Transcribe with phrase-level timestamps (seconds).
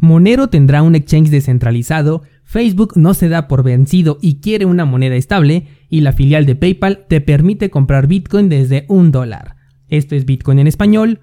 [0.00, 5.16] Monero tendrá un exchange descentralizado, Facebook no se da por vencido y quiere una moneda
[5.16, 9.56] estable, y la filial de PayPal te permite comprar Bitcoin desde un dólar.
[9.88, 11.20] Esto es Bitcoin en español.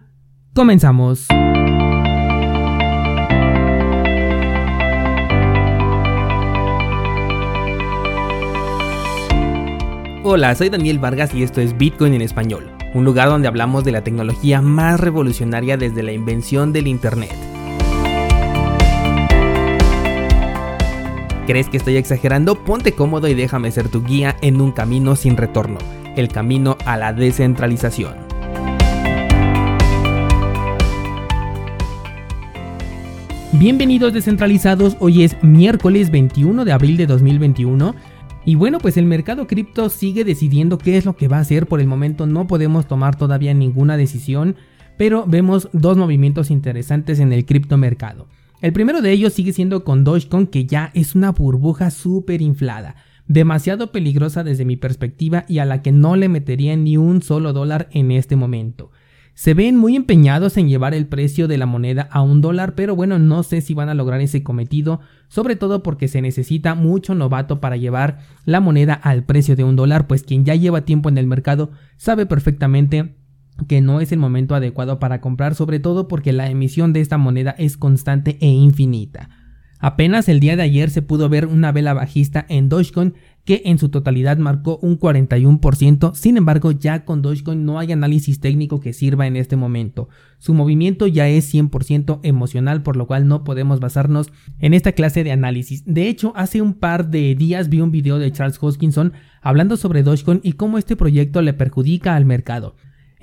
[0.53, 1.27] Comenzamos.
[10.23, 13.91] Hola, soy Daniel Vargas y esto es Bitcoin en español, un lugar donde hablamos de
[13.91, 17.44] la tecnología más revolucionaria desde la invención del Internet.
[21.45, 22.55] ¿Crees que estoy exagerando?
[22.63, 25.77] Ponte cómodo y déjame ser tu guía en un camino sin retorno,
[26.15, 28.15] el camino a la descentralización.
[33.51, 37.93] Bienvenidos descentralizados, hoy es miércoles 21 de abril de 2021
[38.43, 41.67] y bueno pues el mercado cripto sigue decidiendo qué es lo que va a hacer,
[41.67, 44.55] por el momento no podemos tomar todavía ninguna decisión,
[44.97, 48.25] pero vemos dos movimientos interesantes en el criptomercado.
[48.61, 52.95] El primero de ellos sigue siendo con Dogecoin que ya es una burbuja súper inflada,
[53.27, 57.53] demasiado peligrosa desde mi perspectiva y a la que no le metería ni un solo
[57.53, 58.91] dólar en este momento.
[59.33, 62.95] Se ven muy empeñados en llevar el precio de la moneda a un dólar, pero
[62.95, 67.15] bueno, no sé si van a lograr ese cometido, sobre todo porque se necesita mucho
[67.15, 71.09] novato para llevar la moneda al precio de un dólar, pues quien ya lleva tiempo
[71.09, 73.17] en el mercado sabe perfectamente
[73.67, 77.17] que no es el momento adecuado para comprar, sobre todo porque la emisión de esta
[77.17, 79.29] moneda es constante e infinita.
[79.79, 83.77] Apenas el día de ayer se pudo ver una vela bajista en Dogecoin que en
[83.77, 88.93] su totalidad marcó un 41%, sin embargo ya con Dogecoin no hay análisis técnico que
[88.93, 90.09] sirva en este momento.
[90.39, 95.23] Su movimiento ya es 100% emocional, por lo cual no podemos basarnos en esta clase
[95.23, 95.83] de análisis.
[95.85, 100.01] De hecho, hace un par de días vi un video de Charles Hoskinson hablando sobre
[100.01, 102.75] Dogecoin y cómo este proyecto le perjudica al mercado.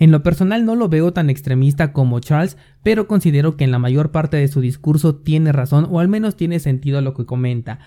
[0.02, 3.78] En lo personal no lo veo tan extremista como Charles, pero considero que en la
[3.78, 7.78] mayor parte de su discurso tiene razón o al menos tiene sentido lo que comenta.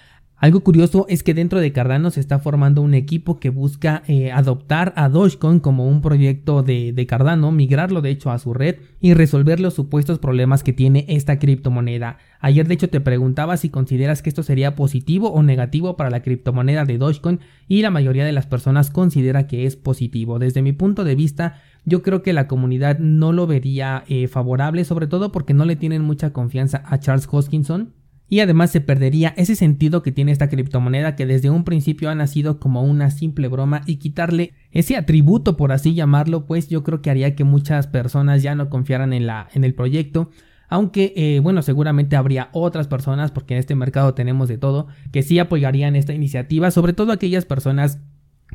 [0.46, 4.32] Algo curioso es que dentro de Cardano se está formando un equipo que busca eh,
[4.32, 9.16] adoptar a Dogecoin como un proyecto de, Cardano, migrarlo de hecho a su red y
[9.16, 12.20] resolver los supuestos problemas que tiene esta criptomoneda.
[12.42, 16.22] Ayer de hecho te preguntaba si consideras que esto sería positivo o negativo para la
[16.22, 20.38] criptomoneda de Dogecoin y la mayoría de las personas considera que es positivo.
[20.38, 24.86] Desde mi punto de vista yo creo que la comunidad no lo vería eh, favorable,
[24.86, 29.34] sobre todo porque no le tienen mucha confianza a Charles Hoskinson y además se perdería
[29.38, 33.48] ese sentido que tiene esta criptomoneda que desde un principio ha nacido como una simple
[33.48, 37.88] broma y quitarle ese atributo por así llamarlo pues yo creo que haría que muchas
[37.88, 40.32] personas ya no confiaran en, la, en el proyecto
[40.68, 45.22] aunque eh, bueno seguramente habría otras personas porque en este mercado tenemos de todo que
[45.22, 48.00] sí apoyarían esta iniciativa sobre todo aquellas personas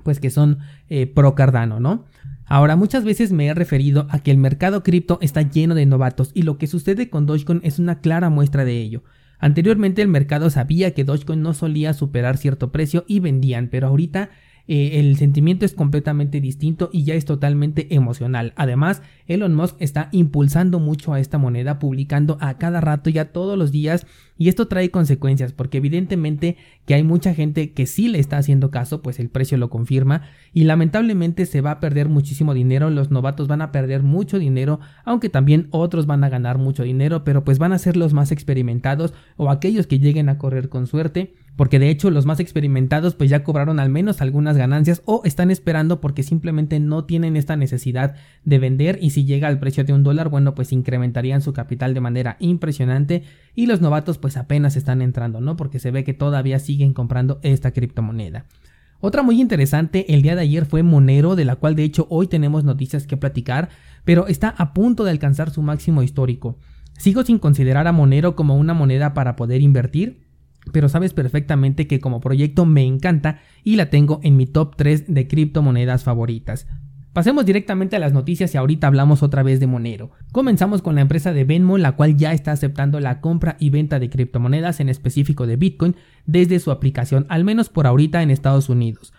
[0.02, 2.06] pues que son eh, pro Cardano no
[2.52, 6.32] Ahora, muchas veces me he referido a que el mercado cripto está lleno de novatos
[6.34, 9.04] y lo que sucede con Dogecoin es una clara muestra de ello.
[9.40, 14.30] Anteriormente el mercado sabía que Dogecoin no solía superar cierto precio y vendían, pero ahorita
[14.72, 18.52] eh, el sentimiento es completamente distinto y ya es totalmente emocional.
[18.54, 23.58] Además, Elon Musk está impulsando mucho a esta moneda, publicando a cada rato ya todos
[23.58, 24.06] los días
[24.38, 28.70] y esto trae consecuencias porque evidentemente que hay mucha gente que sí le está haciendo
[28.70, 30.22] caso, pues el precio lo confirma
[30.52, 34.78] y lamentablemente se va a perder muchísimo dinero, los novatos van a perder mucho dinero,
[35.04, 38.30] aunque también otros van a ganar mucho dinero, pero pues van a ser los más
[38.30, 43.14] experimentados o aquellos que lleguen a correr con suerte, porque de hecho los más experimentados
[43.14, 47.56] pues ya cobraron al menos algunas ganancias o están esperando porque simplemente no tienen esta
[47.56, 51.52] necesidad de vender y si llega al precio de un dólar, bueno pues incrementarían su
[51.52, 53.24] capital de manera impresionante
[53.54, 55.56] y los novatos pues apenas están entrando, ¿no?
[55.56, 58.46] Porque se ve que todavía siguen comprando esta criptomoneda.
[59.00, 62.26] Otra muy interesante el día de ayer fue Monero, de la cual de hecho hoy
[62.26, 63.70] tenemos noticias que platicar,
[64.04, 66.58] pero está a punto de alcanzar su máximo histórico.
[66.98, 70.20] Sigo sin considerar a Monero como una moneda para poder invertir,
[70.72, 75.12] pero sabes perfectamente que como proyecto me encanta y la tengo en mi top 3
[75.12, 76.66] de criptomonedas favoritas.
[77.12, 80.12] Pasemos directamente a las noticias y ahorita hablamos otra vez de Monero.
[80.30, 83.98] Comenzamos con la empresa de Venmo, la cual ya está aceptando la compra y venta
[83.98, 85.96] de criptomonedas, en específico de Bitcoin,
[86.26, 89.12] desde su aplicación, al menos por ahorita en Estados Unidos.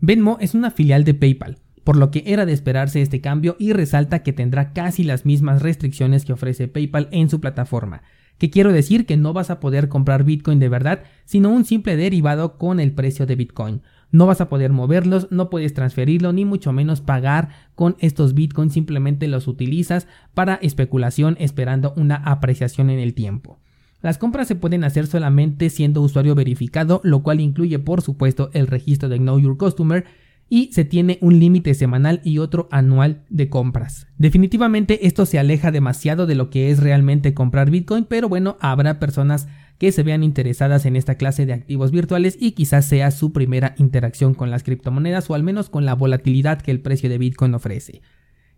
[0.00, 3.72] Venmo es una filial de PayPal, por lo que era de esperarse este cambio y
[3.72, 8.02] resalta que tendrá casi las mismas restricciones que ofrece PayPal en su plataforma.
[8.42, 11.94] Que quiero decir que no vas a poder comprar Bitcoin de verdad, sino un simple
[11.96, 13.82] derivado con el precio de Bitcoin.
[14.10, 18.72] No vas a poder moverlos, no puedes transferirlo, ni mucho menos pagar con estos bitcoins,
[18.72, 23.60] simplemente los utilizas para especulación esperando una apreciación en el tiempo.
[24.00, 28.66] Las compras se pueden hacer solamente siendo usuario verificado, lo cual incluye por supuesto el
[28.66, 30.04] registro de Know Your Customer,
[30.52, 34.06] y se tiene un límite semanal y otro anual de compras.
[34.18, 39.00] Definitivamente esto se aleja demasiado de lo que es realmente comprar Bitcoin, pero bueno, habrá
[39.00, 43.32] personas que se vean interesadas en esta clase de activos virtuales y quizás sea su
[43.32, 47.16] primera interacción con las criptomonedas o al menos con la volatilidad que el precio de
[47.16, 48.02] Bitcoin ofrece.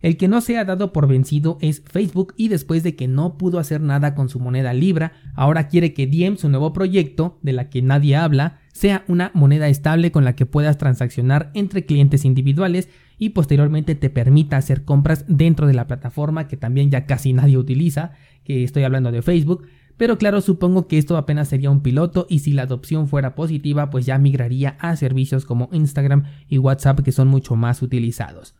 [0.05, 3.39] El que no se ha dado por vencido es Facebook y después de que no
[3.39, 7.53] pudo hacer nada con su moneda Libra, ahora quiere que Diem, su nuevo proyecto, de
[7.53, 12.23] la que nadie habla, sea una moneda estable con la que puedas transaccionar entre clientes
[12.23, 12.87] individuales
[13.17, 17.57] y posteriormente te permita hacer compras dentro de la plataforma que también ya casi nadie
[17.57, 18.11] utiliza,
[18.43, 19.65] que estoy hablando de Facebook,
[19.97, 23.89] pero claro, supongo que esto apenas sería un piloto y si la adopción fuera positiva,
[23.89, 28.53] pues ya migraría a servicios como Instagram y WhatsApp que son mucho más utilizados.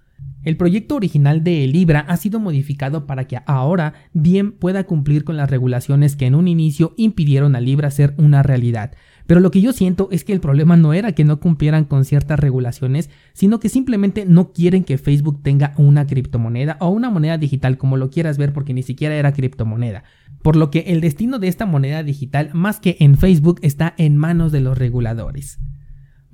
[0.46, 5.38] El proyecto original de Libra ha sido modificado para que ahora Diem pueda cumplir con
[5.38, 8.92] las regulaciones que en un inicio impidieron a Libra ser una realidad.
[9.26, 12.06] Pero lo que yo siento es que el problema no era que no cumplieran con
[12.06, 17.40] ciertas regulaciones, sino que simplemente no quieren que Facebook tenga una criptomoneda o una moneda
[17.40, 20.04] digital como lo quieras ver porque ni siquiera era criptomoneda.
[20.44, 24.16] Por lo que el destino de esta moneda digital más que en Facebook está en
[24.16, 25.60] manos de los reguladores.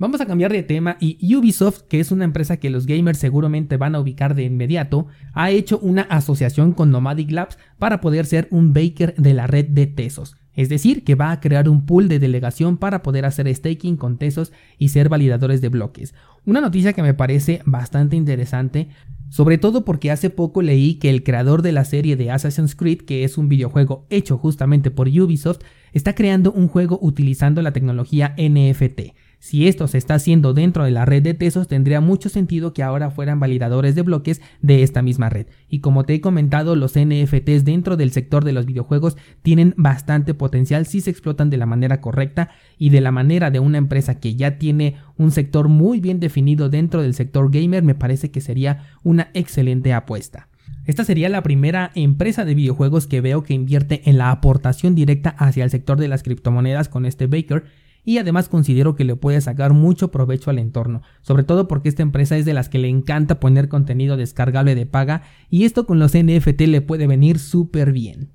[0.02, 3.76] Vamos a cambiar de tema y Ubisoft, que es una empresa que los gamers seguramente
[3.76, 8.48] van a ubicar de inmediato, ha hecho una asociación con Nomadic Labs para poder ser
[8.50, 10.34] un baker de la red de Tesos.
[10.54, 14.18] Es decir, que va a crear un pool de delegación para poder hacer staking con
[14.18, 16.14] Tesos y ser validadores de bloques.
[16.44, 18.88] Una noticia que me parece bastante interesante,
[19.28, 23.02] sobre todo porque hace poco leí que el creador de la serie de Assassin's Creed,
[23.02, 25.60] que es un videojuego hecho justamente por Ubisoft,
[25.92, 29.12] está creando un juego utilizando la tecnología NFT.
[29.42, 32.84] Si esto se está haciendo dentro de la red de Tesos, tendría mucho sentido que
[32.84, 35.48] ahora fueran validadores de bloques de esta misma red.
[35.68, 40.32] Y como te he comentado, los NFTs dentro del sector de los videojuegos tienen bastante
[40.32, 44.20] potencial si se explotan de la manera correcta y de la manera de una empresa
[44.20, 48.40] que ya tiene un sector muy bien definido dentro del sector gamer, me parece que
[48.40, 50.50] sería una excelente apuesta.
[50.84, 55.30] Esta sería la primera empresa de videojuegos que veo que invierte en la aportación directa
[55.30, 57.64] hacia el sector de las criptomonedas con este Baker
[58.04, 62.02] y además considero que le puede sacar mucho provecho al entorno, sobre todo porque esta
[62.02, 65.98] empresa es de las que le encanta poner contenido descargable de paga y esto con
[65.98, 68.32] los NFT le puede venir súper bien.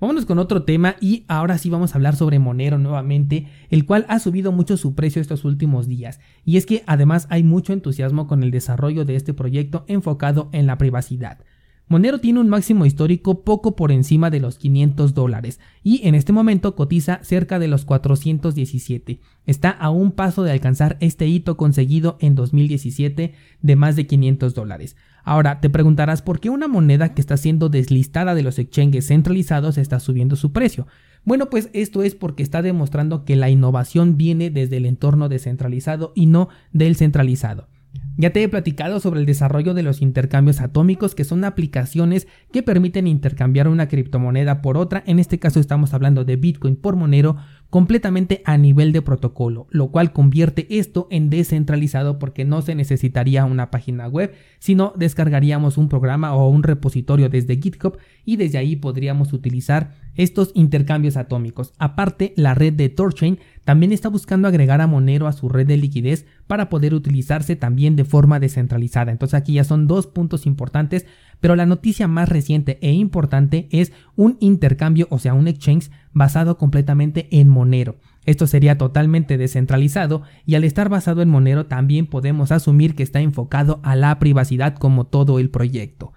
[0.00, 4.04] Vámonos con otro tema y ahora sí vamos a hablar sobre Monero nuevamente, el cual
[4.08, 6.20] ha subido mucho su precio estos últimos días.
[6.44, 10.66] Y es que además hay mucho entusiasmo con el desarrollo de este proyecto enfocado en
[10.66, 11.38] la privacidad.
[11.86, 16.32] Monero tiene un máximo histórico poco por encima de los 500 dólares y en este
[16.32, 19.20] momento cotiza cerca de los 417.
[19.46, 24.54] Está a un paso de alcanzar este hito conseguido en 2017 de más de 500
[24.54, 24.96] dólares.
[25.24, 29.76] Ahora te preguntarás por qué una moneda que está siendo deslistada de los exchanges centralizados
[29.76, 30.86] está subiendo su precio.
[31.24, 36.12] Bueno, pues esto es porque está demostrando que la innovación viene desde el entorno descentralizado
[36.14, 37.68] y no del centralizado.
[38.16, 42.62] Ya te he platicado sobre el desarrollo de los intercambios atómicos, que son aplicaciones que
[42.62, 45.02] permiten intercambiar una criptomoneda por otra.
[45.06, 47.36] En este caso estamos hablando de Bitcoin por Monero
[47.74, 53.44] completamente a nivel de protocolo, lo cual convierte esto en descentralizado porque no se necesitaría
[53.46, 58.76] una página web, sino descargaríamos un programa o un repositorio desde GitHub y desde ahí
[58.76, 61.72] podríamos utilizar estos intercambios atómicos.
[61.78, 65.76] Aparte, la red de Torchain también está buscando agregar a Monero a su red de
[65.76, 69.10] liquidez para poder utilizarse también de forma descentralizada.
[69.10, 71.06] Entonces aquí ya son dos puntos importantes,
[71.40, 76.56] pero la noticia más reciente e importante es un intercambio, o sea, un exchange basado
[76.56, 77.96] completamente en Monero.
[78.24, 83.20] Esto sería totalmente descentralizado y al estar basado en Monero también podemos asumir que está
[83.20, 86.14] enfocado a la privacidad como todo el proyecto.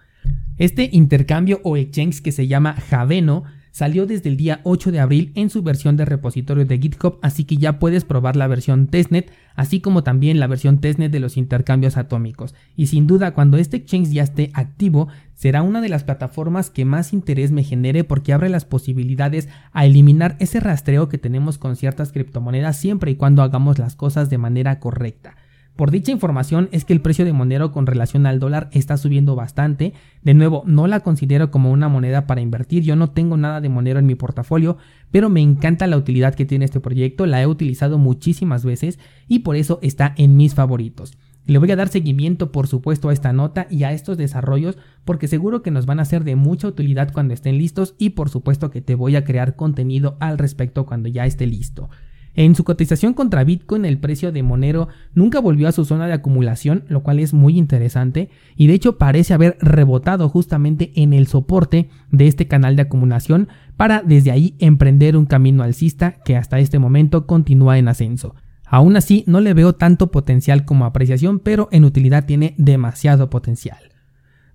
[0.58, 3.44] Este intercambio o exchange que se llama Javeno
[3.78, 7.44] salió desde el día 8 de abril en su versión de repositorio de GitHub, así
[7.44, 11.38] que ya puedes probar la versión testnet, así como también la versión testnet de los
[11.38, 12.56] intercambios atómicos.
[12.76, 16.86] Y sin duda, cuando este exchange ya esté activo, será una de las plataformas que
[16.86, 21.76] más interés me genere porque abre las posibilidades a eliminar ese rastreo que tenemos con
[21.76, 25.36] ciertas criptomonedas siempre y cuando hagamos las cosas de manera correcta.
[25.78, 29.36] Por dicha información es que el precio de Monero con relación al dólar está subiendo
[29.36, 29.94] bastante.
[30.24, 32.82] De nuevo, no la considero como una moneda para invertir.
[32.82, 34.78] Yo no tengo nada de Monero en mi portafolio,
[35.12, 37.28] pero me encanta la utilidad que tiene este proyecto.
[37.28, 41.16] La he utilizado muchísimas veces y por eso está en mis favoritos.
[41.46, 45.28] Le voy a dar seguimiento, por supuesto, a esta nota y a estos desarrollos porque
[45.28, 48.72] seguro que nos van a ser de mucha utilidad cuando estén listos y por supuesto
[48.72, 51.92] que te voy a crear contenido al respecto cuando ya esté listo.
[52.38, 56.14] En su cotización contra Bitcoin, el precio de Monero nunca volvió a su zona de
[56.14, 61.26] acumulación, lo cual es muy interesante, y de hecho parece haber rebotado justamente en el
[61.26, 66.60] soporte de este canal de acumulación para desde ahí emprender un camino alcista que hasta
[66.60, 68.36] este momento continúa en ascenso.
[68.68, 73.97] Aún así, no le veo tanto potencial como apreciación, pero en utilidad tiene demasiado potencial.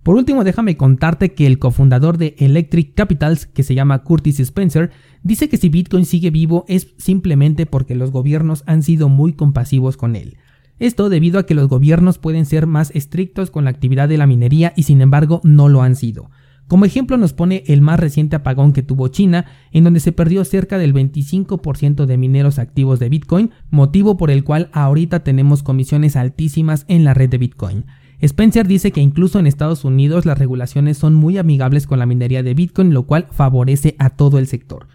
[0.03, 4.91] Por último, déjame contarte que el cofundador de Electric Capitals, que se llama Curtis Spencer,
[5.23, 9.97] dice que si Bitcoin sigue vivo es simplemente porque los gobiernos han sido muy compasivos
[9.97, 10.39] con él.
[10.81, 14.27] Esto debido a que los gobiernos pueden ser más estrictos con la actividad de la
[14.27, 16.31] minería y sin embargo no lo han sido.
[16.67, 20.45] Como ejemplo nos pone el más reciente apagón que tuvo China, en donde se perdió
[20.45, 26.17] cerca del 25% de mineros activos de Bitcoin, motivo por el cual ahorita tenemos comisiones
[26.17, 27.85] altísimas en la red de Bitcoin.
[28.23, 32.45] Spencer dice que incluso en Estados Unidos las regulaciones son muy amigables con la minería
[32.45, 34.87] de Bitcoin, lo cual favorece a todo el sector.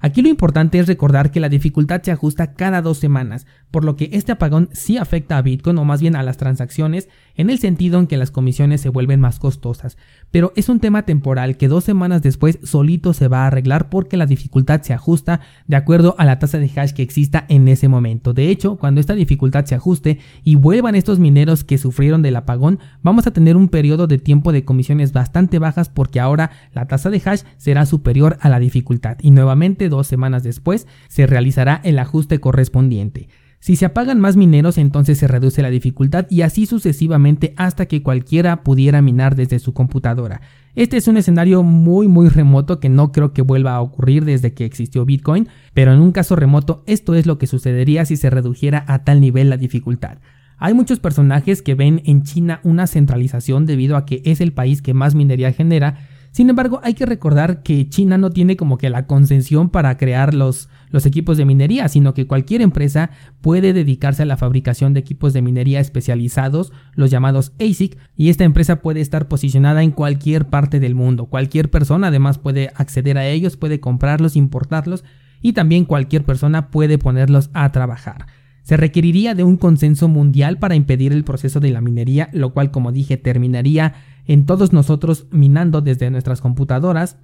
[0.00, 3.96] Aquí lo importante es recordar que la dificultad se ajusta cada dos semanas, por lo
[3.96, 7.58] que este apagón sí afecta a Bitcoin o más bien a las transacciones en el
[7.58, 9.96] sentido en que las comisiones se vuelven más costosas,
[10.30, 14.16] pero es un tema temporal que dos semanas después solito se va a arreglar porque
[14.16, 17.88] la dificultad se ajusta de acuerdo a la tasa de hash que exista en ese
[17.88, 18.32] momento.
[18.32, 22.78] De hecho, cuando esta dificultad se ajuste y vuelvan estos mineros que sufrieron del apagón,
[23.02, 27.10] vamos a tener un periodo de tiempo de comisiones bastante bajas porque ahora la tasa
[27.10, 31.98] de hash será superior a la dificultad y nuevamente dos semanas después se realizará el
[31.98, 33.28] ajuste correspondiente.
[33.58, 38.02] Si se apagan más mineros entonces se reduce la dificultad y así sucesivamente hasta que
[38.02, 40.40] cualquiera pudiera minar desde su computadora.
[40.74, 44.52] Este es un escenario muy muy remoto que no creo que vuelva a ocurrir desde
[44.52, 48.30] que existió Bitcoin, pero en un caso remoto esto es lo que sucedería si se
[48.30, 50.18] redujera a tal nivel la dificultad.
[50.58, 54.80] Hay muchos personajes que ven en China una centralización debido a que es el país
[54.80, 58.90] que más minería genera sin embargo, hay que recordar que China no tiene como que
[58.90, 63.08] la concesión para crear los, los equipos de minería, sino que cualquier empresa
[63.40, 68.44] puede dedicarse a la fabricación de equipos de minería especializados, los llamados ASIC, y esta
[68.44, 71.24] empresa puede estar posicionada en cualquier parte del mundo.
[71.24, 75.04] Cualquier persona además puede acceder a ellos, puede comprarlos, importarlos
[75.40, 78.26] y también cualquier persona puede ponerlos a trabajar.
[78.60, 82.72] Se requeriría de un consenso mundial para impedir el proceso de la minería, lo cual
[82.72, 83.94] como dije terminaría
[84.26, 87.18] en todos nosotros minando desde nuestras computadoras,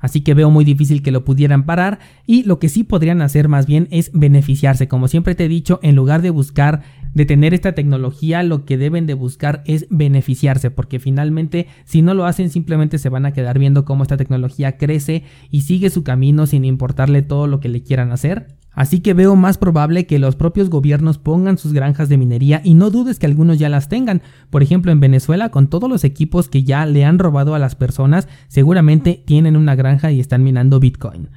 [0.00, 3.48] Así que veo muy difícil que lo pudieran parar y lo que sí podrían hacer
[3.48, 4.88] más bien es beneficiarse.
[4.88, 6.82] Como siempre te he dicho, en lugar de buscar
[7.14, 12.24] detener esta tecnología, lo que deben de buscar es beneficiarse, porque finalmente si no lo
[12.24, 16.46] hacen simplemente se van a quedar viendo cómo esta tecnología crece y sigue su camino
[16.46, 18.56] sin importarle todo lo que le quieran hacer.
[18.72, 22.74] Así que veo más probable que los propios gobiernos pongan sus granjas de minería y
[22.74, 24.22] no dudes que algunos ya las tengan.
[24.48, 27.74] Por ejemplo, en Venezuela, con todos los equipos que ya le han robado a las
[27.74, 31.28] personas, seguramente tienen una granja y están minando Bitcoin.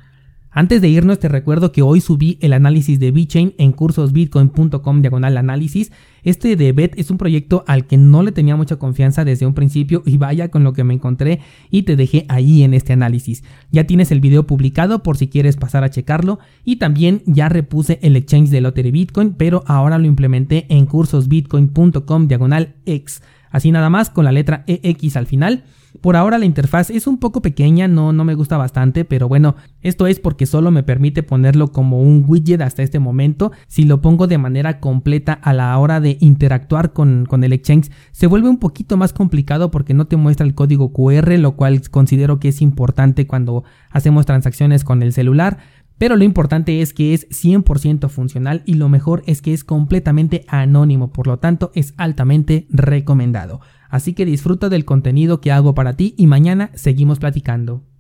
[0.56, 5.38] Antes de irnos te recuerdo que hoy subí el análisis de VeChain en cursosbitcoin.com diagonal
[5.38, 5.92] análisis.
[6.24, 9.56] Este de Bet es un proyecto al que no le tenía mucha confianza desde un
[9.56, 11.40] principio y vaya con lo que me encontré
[11.72, 13.44] y te dejé ahí en este análisis.
[13.72, 17.98] Ya tienes el video publicado por si quieres pasar a checarlo y también ya repuse
[18.04, 23.24] el exchange de Lottery Bitcoin pero ahora lo implementé en cursosbitcoin.com diagonal X.
[23.50, 25.64] Así nada más con la letra EX al final.
[26.02, 29.56] Por ahora la interfaz es un poco pequeña, no, no me gusta bastante, pero bueno,
[29.82, 33.52] esto es porque solo me permite ponerlo como un widget hasta este momento.
[33.68, 37.92] Si lo pongo de manera completa a la hora de interactuar con, con el exchange,
[38.12, 41.82] se vuelve un poquito más complicado porque no te muestra el código QR, lo cual
[41.90, 45.60] considero que es importante cuando hacemos transacciones con el celular.
[45.98, 50.44] Pero lo importante es que es 100% funcional y lo mejor es que es completamente
[50.48, 53.62] anónimo, por lo tanto es altamente recomendado.
[53.94, 57.84] Así que disfruta del contenido que hago para ti y mañana seguimos platicando.